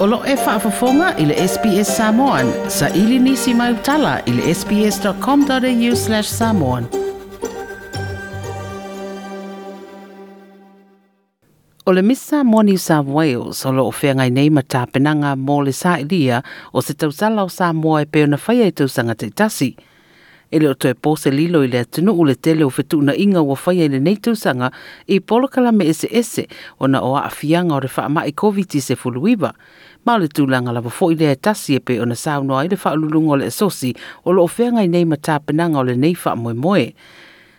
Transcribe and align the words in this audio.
olo 0.00 0.22
e 0.26 0.34
whaafafonga 0.36 1.14
i 1.18 1.26
le 1.26 1.34
SPS 1.48 1.96
Samoan. 1.96 2.52
Sa 2.68 2.88
ili 2.88 3.18
nisi 3.18 3.54
mai 3.54 3.72
utala 3.72 4.20
i 4.26 4.30
le 4.32 4.54
sps.com.au 4.54 5.96
slash 5.96 6.28
samoan. 6.28 6.84
O 11.86 11.92
le 11.92 12.02
Missa 12.02 12.42
Mo 12.44 12.62
New 12.62 12.78
South 12.78 13.08
Wales 13.12 13.66
o 13.68 13.72
loo 13.76 13.92
whea 14.02 14.14
ngai 14.16 14.30
nei 14.32 14.48
mata 14.50 14.86
penanga 14.88 15.34
mō 15.36 15.58
le 15.66 15.72
sa 15.76 15.98
ilia 16.00 16.38
o 16.72 16.80
se 16.80 16.92
tausala 16.94 17.42
o 17.44 17.48
sa 17.52 17.72
mō 17.76 17.98
e 18.02 18.04
peo 18.08 18.26
na 18.32 18.36
whaia 18.40 18.66
i 18.66 18.72
tausanga 18.72 19.14
te 19.20 19.28
tasi 19.30 19.74
e 20.50 20.58
le 20.58 20.68
o 20.70 20.74
toe 20.76 20.94
pose 20.94 21.30
lilo 21.30 21.62
i 21.64 21.68
le 21.68 21.78
atunu 21.80 22.12
u 22.12 22.24
le 22.28 22.34
tele 22.44 22.64
o 22.64 22.70
fetu 22.70 23.00
na 23.02 23.14
inga 23.24 23.40
ua 23.42 23.56
fai 23.64 23.78
e 23.84 23.88
le 23.92 23.98
neitu 24.06 24.30
sanga 24.42 24.68
i 25.08 25.16
polo 25.28 25.46
kalame 25.54 25.84
ese 25.92 26.08
ese 26.20 26.44
o 26.78 26.84
na 26.92 26.98
o 27.08 27.12
afianga 27.16 27.74
o 27.76 27.80
le 27.84 27.88
faa 27.96 28.08
mai 28.14 28.30
COVID-19 28.40 28.80
se 28.84 28.94
fuluiwa. 29.00 29.50
Ma 30.06 30.14
le 30.20 30.28
tūlanga 30.28 30.72
la 30.76 30.82
wafo 30.84 31.08
i 31.12 31.16
le 31.20 31.30
tasi 31.46 31.76
e 31.76 31.80
pe 31.86 31.94
o 32.00 32.04
na 32.04 32.14
saunoa 32.24 32.66
i 32.68 32.68
le 32.68 32.76
faa 32.76 32.94
lulungo 33.00 33.36
le 33.40 33.46
esosi 33.50 33.90
o 34.26 34.32
lo 34.36 34.44
o 34.44 34.48
fianga 34.56 34.84
i 34.84 34.88
nei 34.88 35.04
matapenanga 35.08 35.78
o 35.80 35.84
le 35.88 35.96
nei 35.96 36.14
faa 36.22 36.34
moe 36.36 36.52
moe 36.52 36.86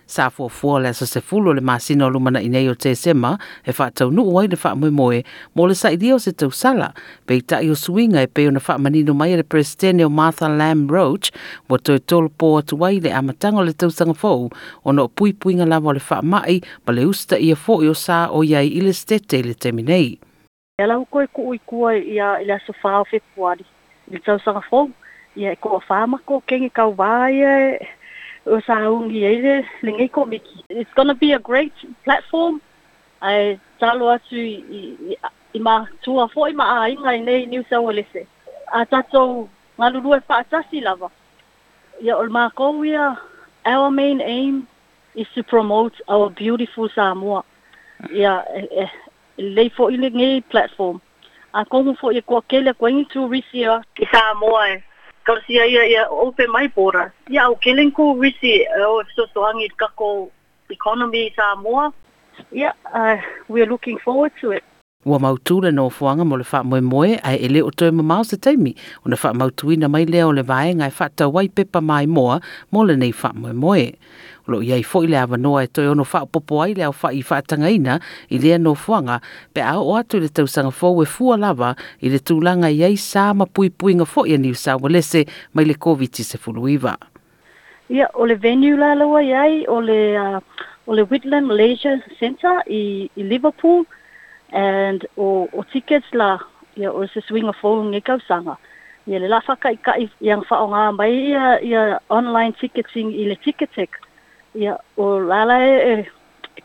sa 0.07 0.29
fo 0.29 0.47
fo 0.49 0.77
le 0.79 0.93
sase 0.93 1.21
fulu 1.21 1.53
le 1.53 1.61
masino 1.61 2.05
o 2.05 2.09
lumana 2.09 2.39
i 2.41 2.47
nei 2.47 2.69
te 2.75 2.93
sema 2.95 3.37
e 3.65 3.73
wha 3.77 3.89
tau 3.91 4.09
nuu 4.13 4.37
ai 4.39 4.47
le 4.47 4.57
wha 4.61 4.75
mui 4.75 4.91
moe 4.93 5.23
mo 5.55 5.65
le 5.65 5.73
sa 5.75 5.89
idio 5.93 6.19
se 6.21 6.31
tau 6.31 6.51
sala 6.53 6.93
pe 7.25 7.41
ta 7.41 7.59
yo 7.65 7.71
o 7.73 7.75
suinga 7.75 8.21
e 8.21 8.27
peo 8.27 8.51
na 8.53 8.59
wha 8.61 8.77
manino 8.77 9.13
mai 9.13 9.35
le 9.35 9.43
presidente 9.43 10.05
o 10.05 10.09
Martha 10.09 10.47
Lamb 10.49 10.91
Roach 10.93 11.31
wa 11.69 11.77
toi 11.77 11.97
tolu 11.99 12.29
po 12.29 12.57
atu 12.61 12.77
ai 12.85 12.99
le 13.01 13.09
amatango 13.11 13.63
le 13.65 13.73
tau 13.73 13.89
sanga 13.89 14.13
fau 14.13 14.49
o 14.85 14.91
no 14.91 15.07
pui 15.07 15.33
puinga 15.33 15.65
lawa 15.65 15.93
le 15.97 16.01
wha 16.09 16.21
mai 16.21 16.61
ma 16.85 16.93
le 16.93 17.05
usta 17.05 17.37
ia 17.37 17.55
fo 17.55 17.81
yo 17.83 17.93
sa 17.97 18.29
o 18.29 18.43
iai 18.45 18.67
i 18.77 18.81
le 18.81 18.93
stete 18.93 19.41
le 19.41 19.53
teminei. 19.57 20.17
E 20.77 20.85
la 20.85 20.97
uko 20.99 21.21
e 21.23 21.27
kuui 21.27 21.59
kua 21.65 21.93
i 21.97 22.19
a 22.21 22.37
i 22.43 22.45
la 22.45 22.59
sofa 22.65 22.99
o 23.01 23.05
fe 23.09 23.21
puari 23.33 23.65
le 24.11 24.19
tau 24.21 24.37
sanga 24.45 24.61
fau 24.69 24.89
i 25.35 25.47
a 25.49 25.57
e 25.57 25.57
koa 25.57 25.81
whamako 25.81 26.41
kengi 26.45 26.69
kau 26.69 26.93
vāia 26.93 27.79
It's 28.47 30.93
going 30.95 31.07
to 31.07 31.15
be 31.15 31.31
a 31.31 31.39
great 31.39 31.73
platform. 32.03 32.61
I 33.21 33.59
talo 33.81 34.11
atu 34.13 34.35
i, 34.37 35.15
i 35.55 35.59
ma 35.59 35.85
tua 36.03 36.27
fo 36.29 36.43
i 36.45 36.51
ma 36.51 36.83
a 36.83 36.89
inga 36.89 37.09
i 37.09 37.19
nei 37.19 37.45
New 37.47 37.63
South 37.69 37.85
Wales. 37.85 38.11
A 38.73 38.85
tatou 38.85 39.49
ngalulua 39.79 40.21
whaatasi 40.29 40.83
lava. 40.83 41.09
Ia 42.03 42.17
ol 42.19 42.27
mā 42.29 42.51
kouia, 42.51 43.17
our 43.65 43.89
main 43.89 44.21
aim 44.21 44.67
is 45.15 45.27
to 45.33 45.43
promote 45.43 45.95
our 46.07 46.29
beautiful 46.29 46.87
Samoa. 46.93 47.43
Ia, 48.13 48.43
lei 49.37 49.69
fo 49.69 49.87
i 49.89 49.97
le 49.97 50.11
ngei 50.11 50.43
platform. 50.49 51.01
A 51.53 51.65
kongu 51.65 51.97
fo 51.99 52.11
i 52.11 52.21
kua 52.21 52.43
kele 52.43 52.73
kwa 52.73 52.91
ingi 52.91 53.05
tu 53.09 53.27
risi 53.31 53.65
ki 53.95 54.05
Samoa 54.11 54.69
e. 54.75 54.83
kau 55.25 55.41
si 55.49 55.57
ia 55.57 55.65
ia 55.83 56.05
open 56.09 56.47
mai 56.53 56.67
pora. 56.69 57.09
Ia 57.29 57.49
o 57.49 57.55
kelen 57.57 57.91
ko 57.91 58.13
wisi 58.13 58.61
eh, 58.61 58.85
o 58.85 59.01
so 59.17 59.25
so 59.33 59.41
kako 59.77 60.29
economy 60.69 61.33
sa 61.35 61.55
moa. 61.57 61.89
Yeah, 62.51 62.73
uh, 62.93 63.17
we 63.47 63.61
are 63.61 63.65
looking 63.65 63.97
forward 63.97 64.31
to 64.41 64.51
it 64.51 64.63
ua 65.05 65.19
mautū 65.21 65.59
lenā 65.61 65.83
ofoaga 65.85 66.25
mo 66.25 66.33
le 66.41 66.41
faamoemoe 66.49 67.11
ae 67.29 67.35
e 67.45 67.47
lē 67.53 67.61
o 67.61 67.67
toe 67.77 67.91
mamao 67.93 68.23
se 68.29 68.37
taimi 68.45 68.71
ona 69.05 69.19
faamautūina 69.23 69.85
mai 69.95 70.05
lea 70.09 70.23
o 70.27 70.31
le 70.33 70.41
vaega 70.47 70.87
e 70.89 70.93
faatau 70.95 71.37
ai 71.41 71.45
pepa 71.55 71.77
maemoa 71.81 72.39
mo 72.73 72.81
lenei 72.89 73.11
faamoemoe 73.13 73.83
o 74.47 74.55
lo 74.55 74.59
iai 74.65 74.81
foʻi 74.83 75.09
le 75.13 75.37
noa 75.37 75.63
e 75.67 75.67
toe 75.67 75.87
ono 75.91 76.01
faaopoopo 76.09 76.61
ai 76.63 76.73
le 76.73 76.83
aofaʻi 76.89 77.21
faatagaina 77.27 77.99
i 78.33 78.37
lea 78.41 78.57
nofoaga 78.57 79.19
pe 79.53 79.61
aoo 79.61 79.93
atu 79.95 80.19
le 80.23 80.27
tausanga 80.29 80.71
fo 80.73 80.91
we 80.97 81.05
fua 81.05 81.37
lava 81.37 81.75
i 82.01 82.09
le 82.09 82.17
tulaga 82.19 82.69
i 82.69 82.97
sa 82.97 83.31
ma 83.33 83.45
puipuiga 83.45 84.05
foʻi 84.09 84.33
a 84.35 84.39
niusaua 84.41 84.89
lese 84.89 85.25
mai 85.53 85.65
le 85.65 85.73
covid-19 85.73 86.95
ia 87.93 88.07
o 88.13 88.25
le 88.25 88.35
venu 88.41 88.73
lalaua 88.77 89.21
iai 89.21 89.65
o 89.69 89.81
le 89.81 90.17
uh, 90.87 91.07
whitland 91.11 91.51
leisure 91.53 92.01
centre 92.19 92.57
i 92.67 93.05
liverpool 93.15 93.85
and 94.51 95.05
o 95.17 95.49
o 95.53 95.63
tickets 95.73 96.05
la 96.13 96.37
ia 96.77 96.89
o 96.91 97.05
se 97.07 97.21
swing 97.27 97.47
of 97.47 97.55
phone 97.61 97.91
nge 97.91 97.99
kau 98.05 98.17
sanga 98.27 98.55
ia 99.07 99.19
le 99.19 99.27
lafa 99.27 99.55
kai 99.55 99.75
kai 99.75 100.09
yang 100.21 100.43
fa 100.43 100.55
nga 100.67 100.91
mai 100.93 101.11
ia 101.31 101.59
ia 101.61 101.99
online 102.09 102.53
ticketing 102.59 103.09
i 103.13 103.23
le 103.29 103.35
ticketek 103.43 103.89
ia 104.55 104.77
o 104.97 105.05
la 105.19 105.43
la 105.49 105.57
e 105.61 106.05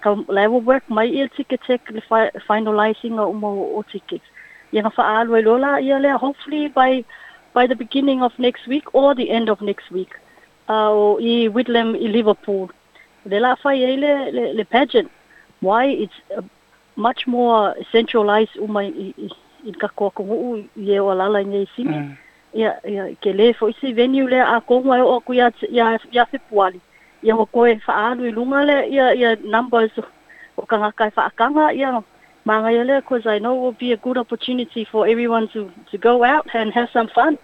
ka 0.02 0.14
la 0.28 0.48
wo 0.48 0.58
work 0.58 0.84
mai 0.88 1.28
ticket 1.36 1.60
check 1.66 1.82
le 1.90 2.00
finalizing 2.48 3.18
o 3.20 3.32
mo 3.32 3.50
o 3.78 3.82
tickets 3.82 4.28
ia 4.72 4.82
na 4.82 4.90
fa 4.92 5.02
alu 5.18 5.36
e 5.36 5.42
lola 5.42 5.80
ia 5.80 5.98
le 5.98 6.12
hopefully 6.16 6.68
by 6.68 7.04
by 7.54 7.66
the 7.66 7.74
beginning 7.76 8.22
of 8.22 8.32
next 8.38 8.66
week 8.68 8.86
or 8.94 9.14
the 9.14 9.30
end 9.30 9.48
of 9.48 9.60
next 9.62 9.90
week 9.90 10.12
uh, 10.68 10.90
o 10.92 11.18
i 11.20 11.48
Whitlam 11.54 11.96
i 11.96 12.06
Liverpool 12.18 12.68
le 13.24 13.36
lafa 13.44 13.62
fa 13.72 13.94
le 14.04 14.12
le, 14.36 14.44
le 14.58 14.64
pageant 14.64 15.08
why 15.60 15.84
it's 16.04 16.18
uh, 16.36 16.42
much 17.00 17.22
more 17.26 17.56
centralized 17.92 18.56
uma 18.58 18.84
i, 18.84 19.06
i, 19.24 19.28
i 19.66 19.72
ka 19.72 19.88
kua 19.88 20.10
kongu 20.10 20.58
i 20.76 20.92
e 20.92 21.00
o 21.00 21.14
lala 21.14 21.40
i 21.42 21.66
singi. 21.76 21.98
Mm. 21.98 22.12
Ia, 22.60 22.72
ia, 22.92 23.04
ke 23.22 23.32
le 23.32 23.52
fo 23.54 23.68
isi 23.70 23.92
venue 23.94 24.28
le 24.30 24.40
a 24.44 24.60
kongu 24.60 24.92
ai 24.94 25.00
o 25.02 25.16
aku 25.16 25.32
ia, 25.34 25.50
ia, 25.70 25.98
ia 26.12 26.26
whipuali. 26.32 26.80
Ia 27.22 27.36
wa 27.36 27.46
koe 27.46 27.74
whaalu 27.86 28.28
i 28.28 28.32
lunga 28.32 28.62
le 28.64 28.76
ia, 28.88 29.12
ia 29.14 29.36
numbers 29.36 29.98
o 30.56 30.66
ka 30.66 30.76
ngakai 30.78 31.12
whaakanga 31.16 31.72
ia 31.76 31.92
māngai 32.46 32.84
le 32.84 33.00
because 33.00 33.26
I 33.26 33.38
know 33.38 33.54
will 33.54 33.72
be 33.76 33.92
a 33.92 33.96
good 33.96 34.16
opportunity 34.18 34.86
for 34.92 35.06
everyone 35.06 35.48
to, 35.52 35.70
to 35.90 35.98
go 35.98 36.24
out 36.24 36.46
and 36.54 36.72
have 36.72 36.88
some 36.92 37.08
fun. 37.14 37.38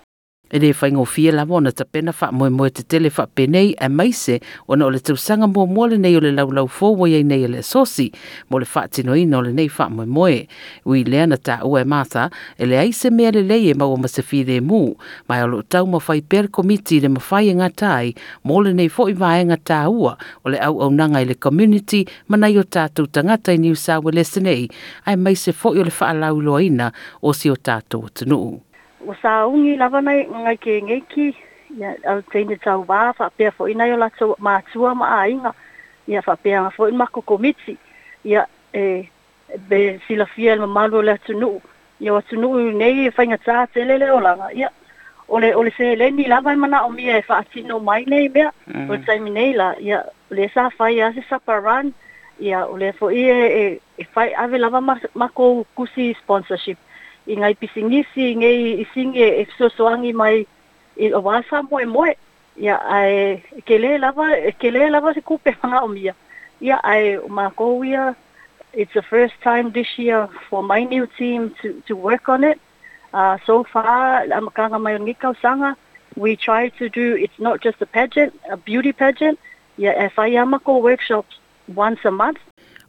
E 0.49 0.59
le 0.62 0.73
whaingo 0.81 1.05
fia 1.05 1.33
la 1.33 1.43
wana 1.45 1.73
ta 1.73 1.84
pena 1.84 2.12
wha 2.21 2.31
moe 2.31 2.49
moe 2.55 2.69
te 2.71 2.83
tele 2.87 3.11
wha 3.11 3.25
penei 3.27 3.73
a 3.83 3.87
e 3.87 3.89
meise 3.89 4.41
o 4.69 4.77
na 4.77 4.87
o 4.87 4.91
le 4.95 5.01
tausanga 5.03 5.47
mua 5.51 5.67
mua 5.67 5.89
nei 5.99 6.15
o 6.15 6.21
le 6.23 6.31
lau 6.31 6.53
lau 6.55 6.69
fō 6.71 6.93
wai 6.97 7.23
nei 7.27 7.43
o 7.45 7.49
le 7.51 7.62
sosi 7.67 8.12
mo 8.49 8.59
le 8.62 8.67
wha 8.75 8.87
tino 8.87 9.17
ina 9.19 9.39
o 9.39 9.43
le 9.43 9.51
nei 9.51 9.67
wha 9.67 9.89
moe 9.91 10.07
moe. 10.07 10.47
Ui 10.87 11.03
lea 11.03 11.27
na 11.27 11.34
ta 11.37 11.65
ua 11.67 11.83
e 11.83 11.84
mātha 11.84 12.31
e 12.59 12.62
le 12.67 12.79
aise 12.79 13.11
mea 13.11 13.33
le 13.34 13.43
leie 13.43 13.75
ma 13.75 13.89
o 13.91 13.97
masafi 13.99 14.45
re 14.47 14.61
mū 14.62 14.95
mai 15.29 15.43
o 15.43 15.49
lo 15.51 15.62
tau 15.67 15.83
ma 15.87 15.99
whai 15.99 16.23
per 16.23 16.47
komiti 16.47 17.01
le 17.03 17.09
ma 17.11 17.19
whai 17.31 17.51
inga 17.51 17.67
e 17.67 17.75
tai 17.75 18.07
mo 18.47 18.63
le 18.63 18.71
nei 18.71 18.89
fo 18.89 19.09
i 19.11 19.19
vae 19.19 19.43
inga 19.43 19.57
ta 19.59 19.83
ua 19.91 20.15
o 20.45 20.55
le 20.55 20.63
au 20.63 20.78
au 20.78 20.91
nanga 20.95 21.25
le 21.27 21.34
community 21.34 22.05
ma 22.31 22.37
nei 22.37 22.55
o 22.57 22.63
tātou 22.63 23.11
tangata 23.11 23.51
i 23.51 23.59
New 23.59 23.75
South 23.75 24.05
Wales 24.07 24.37
nei 24.37 24.71
ai 25.11 25.17
meise 25.17 25.51
fo 25.51 25.75
o 25.75 25.83
le 25.83 25.91
wha 25.91 26.13
lau 26.15 26.39
loa 26.39 26.63
ina 26.63 26.93
o 27.23 27.34
si 27.34 27.51
o 27.51 27.59
tātou 27.59 28.07
tunuu 28.15 28.63
wa 29.06 29.15
sa 29.22 29.47
ungi 29.47 29.77
lava 29.78 30.00
nai 30.03 30.21
nga 30.27 30.55
ke 30.65 30.83
ngeki 30.83 31.27
ya 31.81 31.94
al 32.11 32.22
tene 32.33 32.56
tau 32.65 32.83
ba 32.89 33.12
fa 33.19 33.31
pe 33.37 33.50
fo 33.56 33.67
ina 33.71 33.87
yo 33.87 33.97
la 33.97 34.11
tau 34.19 34.34
ma 34.39 34.61
tua 34.72 34.94
ma 34.94 35.06
ai 35.22 35.34
nga 35.39 35.53
ya 36.06 36.21
fa 36.27 36.34
pe 36.43 36.50
fo 36.77 36.91
ma 36.91 37.06
ko 37.06 37.21
komitsi 37.21 37.77
ya 38.25 38.47
e 38.75 39.06
be 39.69 39.78
si 40.06 40.16
la 40.16 40.27
fiel 40.34 40.59
ma 40.61 40.66
malo 40.66 41.03
la 41.03 41.16
tunu 41.27 41.59
ya 42.00 42.12
wa 42.12 42.22
tunu 42.22 42.50
nei 42.72 43.11
fa 43.15 43.22
e 43.22 43.27
nga 43.27 43.39
tsa 43.39 43.66
tele 43.75 43.99
le 43.99 44.11
ola 44.11 44.33
nga 44.37 44.49
ya 44.62 44.69
ole 45.28 45.55
ole 45.55 45.71
se 45.78 45.95
le 45.97 46.11
ni 46.11 46.27
lava 46.27 46.53
e 46.53 46.56
mana 46.56 46.83
o 46.87 46.91
mia 46.91 47.22
fa 47.22 47.41
e 47.47 47.47
ti 47.53 47.61
no 47.62 47.78
mai 47.78 48.03
nei 48.11 48.28
be 48.28 48.43
mm. 48.66 48.91
o 48.91 48.97
tsai 48.99 49.19
mi 49.22 49.31
nei 49.31 49.53
la 49.55 49.75
ya 49.78 50.03
le 50.31 50.50
sa 50.55 50.66
fa 50.71 50.91
ya 50.91 51.12
se 51.15 51.22
sa 51.31 51.39
paran 51.39 51.93
ya 52.39 52.66
ole 52.66 52.91
fo 52.99 53.06
i 53.11 53.22
e 53.31 53.78
e 54.03 54.05
fa 54.11 54.27
ave 54.43 54.59
lava 54.59 54.81
ma 54.81 54.99
ma 55.15 55.28
ko 55.31 55.65
kusi 55.78 56.12
sponsorship 56.19 56.78
ingaipisingisi 57.26 58.25
nge 58.37 58.50
isinge 58.82 59.25
efisoasoagi 59.42 60.12
mai 60.12 60.38
i 60.98 61.06
ia 61.06 62.81
eh, 62.97 62.97
eh. 62.97 62.97
ae 62.98 63.19
kele 63.64 63.98
lava 63.98 64.26
kele 64.59 64.91
lava 64.91 65.14
se 65.14 65.20
kupe 65.20 65.53
ia 66.60 66.76
ae 66.82 67.19
makou 67.28 67.84
ia 67.84 68.15
it's 68.75 68.92
the 68.92 69.03
first 69.03 69.34
time 69.42 69.70
this 69.72 69.98
year 69.98 70.28
for 70.50 70.62
my 70.62 70.84
new 70.84 71.06
team 71.06 71.51
to, 71.62 71.80
to 71.86 71.97
work 71.97 72.28
on 72.28 72.45
it. 72.45 72.60
Uh, 73.15 73.39
so 73.47 73.65
far, 73.65 74.27
Amakanga 74.27 74.77
Mayongikau 74.78 75.34
Sanga, 75.41 75.74
we 76.15 76.36
try 76.36 76.68
to 76.68 76.91
do, 76.91 77.16
it's 77.16 77.39
not 77.39 77.62
just 77.62 77.80
a 77.80 77.86
pageant, 77.86 78.39
a 78.51 78.56
beauty 78.59 78.92
pageant. 78.92 79.39
Yeah, 79.78 80.06
Fayamako 80.10 80.83
workshops 80.83 81.39
once 81.74 82.01
a 82.04 82.10
month. 82.10 82.36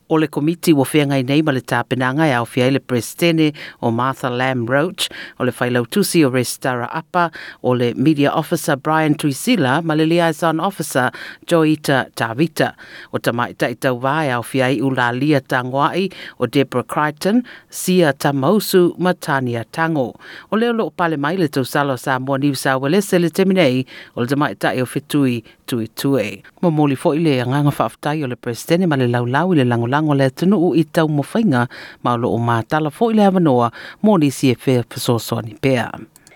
o 0.09 0.15
le 0.17 0.27
komiti 0.31 0.73
ua 0.73 0.85
feagai 0.85 1.23
nei 1.27 1.41
ma 1.43 1.51
le 1.51 1.61
tapenaga 1.61 2.25
e 2.27 2.33
aofia 2.33 2.65
ai 2.67 2.71
le 2.75 2.79
presitene 2.79 3.51
o 3.81 3.91
martha 3.91 4.29
lam 4.29 4.65
roach 4.65 5.07
o 5.39 5.43
le 5.43 5.51
failautusi 5.51 6.23
o 6.23 6.29
restara 6.31 6.87
apa 6.91 7.29
o 7.63 7.73
le 7.75 7.93
media 7.95 8.31
officer 8.35 8.75
brian 8.77 9.15
tuisila 9.15 9.81
ma 9.83 9.93
le 9.93 10.05
liaison 10.07 10.59
officer 10.59 11.11
joita 11.47 12.05
tavita 12.19 12.69
o 13.11 13.17
tamaʻitaʻi 13.19 13.75
tauvā 13.83 14.15
e 14.31 14.31
aofia 14.31 14.65
ai 14.71 14.79
ulalia 14.81 15.41
tagoaʻi 15.43 16.05
o 16.41 16.47
debra 16.47 16.83
crichton 16.93 17.43
sia 17.69 18.13
tamausu 18.13 18.93
ma 19.03 19.11
tania 19.13 19.63
tago 19.75 20.05
o 20.51 20.55
lea 20.55 20.69
o 20.71 20.75
loo 20.79 20.89
pale 20.97 21.17
mai 21.19 21.35
le 21.41 21.47
tausala 21.51 21.93
o 21.99 21.99
samoa 21.99 22.37
new 22.39 22.55
south 22.55 22.81
wales 22.81 23.11
le 23.23 23.29
temi 23.29 23.53
nei 23.59 23.77
o 24.15 24.21
le 24.23 24.27
tamaʻitaʻi 24.31 24.79
o 24.79 24.85
fetui 24.87 25.43
tuitue 25.67 26.39
ma 26.63 26.69
moli 26.71 26.95
foʻi 26.95 27.19
le 27.25 27.35
agaga 27.43 27.71
faafetai 27.77 28.23
o 28.23 28.27
le 28.31 28.35
presitene 28.39 28.87
ma 28.87 28.95
le 28.95 29.07
laulau 29.11 29.51
i 29.53 29.59
le 29.59 29.65
langola 29.67 29.96
lango 29.97 30.13
le 30.15 30.29
tunu 30.29 30.57
u 30.65 30.67
i 30.81 30.83
tau 30.95 31.07
mo 31.07 31.23
whainga 31.31 31.61
ma 32.03 32.13
lo 32.21 32.29
o 32.37 32.39
mātala 32.47 32.91
fo 32.97 33.07
i 33.11 33.15
le 33.17 33.23
hawanoa 33.25 33.67
mō 34.05 34.17
ni 34.21 34.29
si 34.37 34.51
e 34.53 34.57
whea 34.63 34.83
pasoa 34.91 35.41
pēa. 35.65 35.87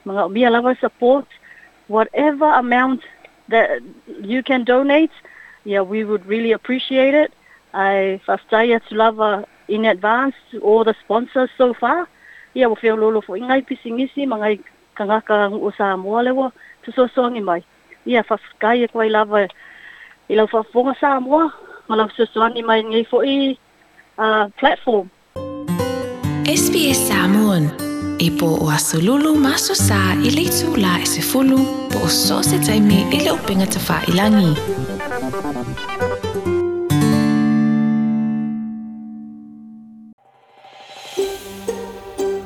Mga 0.10 0.22
umia 0.30 0.50
lava 0.52 0.74
support, 0.84 1.26
whatever 1.88 2.50
amount 2.64 3.02
that 3.54 3.68
you 4.22 4.42
can 4.50 4.64
donate, 4.64 5.12
yeah, 5.64 5.82
we 5.94 6.00
would 6.04 6.26
really 6.26 6.52
appreciate 6.52 7.14
it. 7.14 7.32
I 7.74 8.20
whastai 8.28 8.68
atu 8.80 8.98
lava 9.04 9.46
in 9.68 9.86
advance 9.86 10.36
to 10.52 10.60
all 10.60 10.84
the 10.84 10.96
sponsors 11.04 11.50
so 11.58 11.74
far. 11.74 12.08
Yeah, 12.54 12.68
we 12.68 12.76
feel 12.76 12.96
lolo 12.98 13.22
for 13.22 13.38
ingai 13.38 13.62
pisingisi, 13.68 14.26
mga 14.28 14.50
i 14.58 14.60
kangaka 14.98 15.38
ang 15.46 15.54
usa 15.62 15.98
mo 15.98 16.18
alewa, 16.20 16.52
pasoa 16.84 17.30
mai. 17.44 17.64
Yeah, 18.06 18.24
whastai 18.30 18.84
e 18.84 18.88
kwa 18.88 19.06
i 19.06 19.10
lava 19.10 19.48
i 20.30 20.34
lau 20.34 20.48
whafonga 20.48 20.96
sa 21.00 21.20
moa 21.20 21.54
malam 21.92 22.08
susuan 22.16 22.56
ni 22.56 22.64
main 22.64 22.88
ngai 22.88 23.04
fo'i 23.04 23.60
øh, 24.24 24.46
platform. 24.56 25.06
SBS 26.64 27.00
Samoan 27.12 27.66
e 28.24 28.28
o 28.50 28.70
asolulu 28.78 29.32
maso 29.48 29.74
sa 29.88 29.98
folu 30.24 30.44
tu 30.60 30.70
la 30.84 30.94
se 31.14 31.22
fulu 31.32 31.60
po 31.92 31.98
o 32.08 32.08
so 32.28 32.38
se 32.50 32.58
taimi 32.68 33.00
i 33.16 33.18
le 33.26 33.32
upenga 33.38 33.68
te 33.74 33.80
ilangi. 34.12 34.52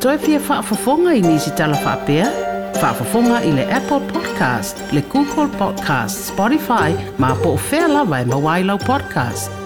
Toi 0.01 0.15
pia 0.25 0.39
fa 0.47 0.55
fofonga 0.67 1.11
i 1.19 1.21
nisi 1.27 1.51
tala 1.57 1.77
fa 1.83 1.93
pia? 2.05 2.27
Fafafunga 2.81 3.41
ile 3.43 3.71
Apple 3.73 4.01
Podcast, 4.13 4.77
le 4.91 5.01
Google 5.07 5.47
Podcast, 5.57 6.27
Spotify, 6.31 6.91
ma 7.17 7.33
po 7.35 7.57
fela 7.57 8.03
vai 8.03 8.21
e 8.21 8.25
mawailo 8.25 8.77
podcast. 8.77 9.64